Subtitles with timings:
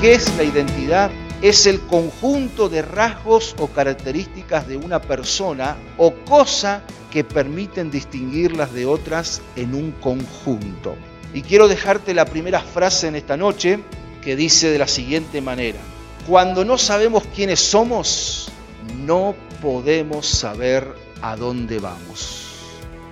[0.00, 1.10] ¿Qué es la identidad?
[1.40, 8.74] Es el conjunto de rasgos o características de una persona o cosa que permiten distinguirlas
[8.74, 10.96] de otras en un conjunto.
[11.32, 13.78] Y quiero dejarte la primera frase en esta noche
[14.20, 15.78] que dice de la siguiente manera.
[16.28, 18.50] Cuando no sabemos quiénes somos,
[18.98, 22.50] no podemos saber a dónde vamos.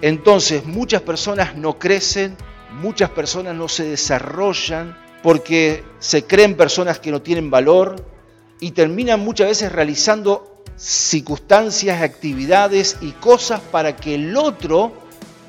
[0.03, 2.37] Entonces muchas personas no crecen,
[2.73, 7.97] muchas personas no se desarrollan porque se creen personas que no tienen valor
[8.61, 14.93] y terminan muchas veces realizando circunstancias, actividades y cosas para que el otro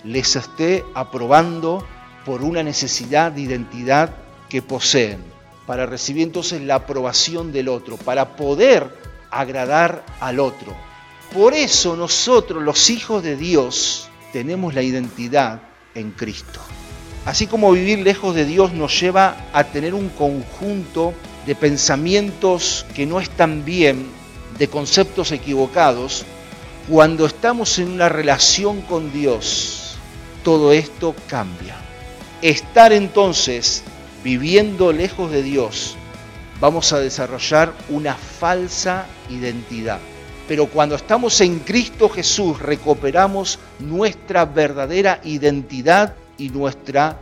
[0.06, 1.86] les esté aprobando
[2.26, 4.16] por una necesidad de identidad
[4.48, 5.22] que poseen,
[5.68, 8.88] para recibir entonces la aprobación del otro, para poder
[9.30, 10.74] agradar al otro.
[11.34, 15.64] Por eso nosotros, los hijos de Dios, tenemos la identidad
[15.96, 16.62] en Cristo.
[17.26, 21.14] Así como vivir lejos de Dios nos lleva a tener un conjunto
[21.48, 24.08] de pensamientos que no están bien,
[24.60, 26.24] de conceptos equivocados,
[26.88, 29.98] cuando estamos en una relación con Dios,
[30.44, 31.76] todo esto cambia.
[32.44, 33.84] Estar entonces
[34.24, 35.96] viviendo lejos de Dios,
[36.62, 40.00] vamos a desarrollar una falsa identidad.
[40.48, 47.18] Pero cuando estamos en Cristo Jesús, recuperamos nuestra verdadera identidad y nuestra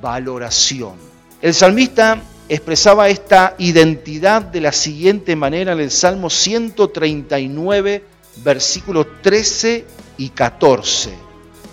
[0.00, 0.94] valoración.
[1.40, 8.04] El salmista expresaba esta identidad de la siguiente manera en el Salmo 139,
[8.42, 9.84] versículos 13
[10.16, 11.10] y 14.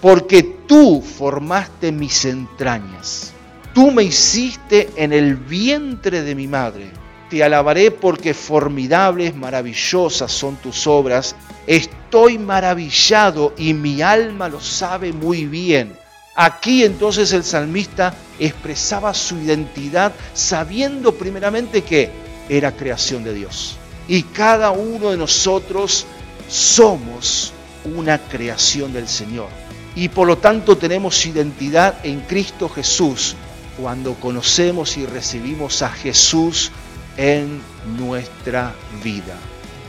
[0.01, 3.33] Porque tú formaste mis entrañas,
[3.73, 6.91] tú me hiciste en el vientre de mi madre.
[7.29, 11.35] Te alabaré porque formidables, maravillosas son tus obras.
[11.65, 16.04] Estoy maravillado y mi alma lo sabe muy bien.
[16.35, 22.09] Aquí entonces el salmista expresaba su identidad sabiendo primeramente que
[22.49, 23.77] era creación de Dios.
[24.09, 26.05] Y cada uno de nosotros
[26.49, 27.53] somos
[27.85, 29.47] una creación del Señor.
[29.95, 33.35] Y por lo tanto tenemos identidad en Cristo Jesús
[33.81, 36.71] cuando conocemos y recibimos a Jesús
[37.15, 37.61] en
[37.97, 39.37] nuestra vida.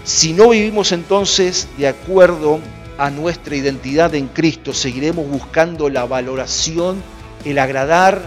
[0.04, 2.60] Si no vivimos entonces de acuerdo
[2.98, 7.02] a nuestra identidad en Cristo, seguiremos buscando la valoración,
[7.44, 8.22] el agradar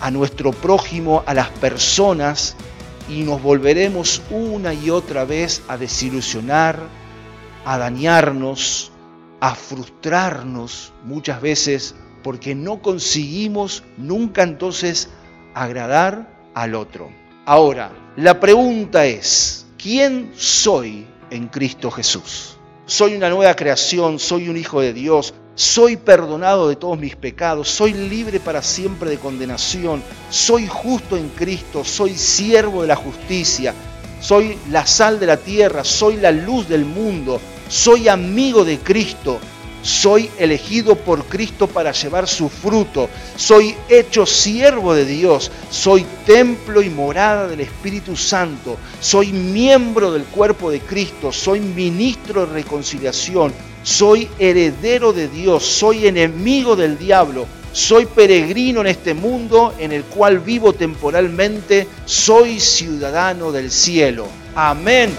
[0.00, 2.56] a nuestro prójimo, a las personas,
[3.08, 6.78] y nos volveremos una y otra vez a desilusionar,
[7.64, 8.92] a dañarnos,
[9.40, 15.08] a frustrarnos muchas veces porque no conseguimos nunca entonces
[15.54, 17.10] agradar al otro.
[17.44, 22.56] Ahora, la pregunta es, ¿quién soy en Cristo Jesús?
[22.92, 27.70] Soy una nueva creación, soy un hijo de Dios, soy perdonado de todos mis pecados,
[27.70, 33.72] soy libre para siempre de condenación, soy justo en Cristo, soy siervo de la justicia,
[34.20, 39.38] soy la sal de la tierra, soy la luz del mundo, soy amigo de Cristo,
[39.82, 43.08] soy elegido por Cristo para llevar su fruto.
[43.36, 45.50] Soy hecho siervo de Dios.
[45.70, 48.76] Soy templo y morada del Espíritu Santo.
[49.00, 51.32] Soy miembro del cuerpo de Cristo.
[51.32, 53.52] Soy ministro de reconciliación.
[53.82, 55.64] Soy heredero de Dios.
[55.64, 57.46] Soy enemigo del diablo.
[57.72, 61.88] Soy peregrino en este mundo en el cual vivo temporalmente.
[62.04, 64.28] Soy ciudadano del cielo.
[64.54, 65.10] Amén.